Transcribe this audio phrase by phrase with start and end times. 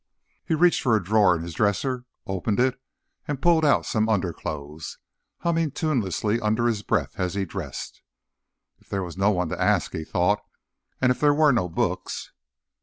[0.43, 2.81] He reached for a drawer in his dresser, opened it
[3.27, 4.97] and pulled out some underclothes,
[5.41, 8.01] humming tunelessly under his breath as he dressed.
[8.79, 10.41] If there was no one to ask, he thought,
[10.99, 12.31] and if there were no books....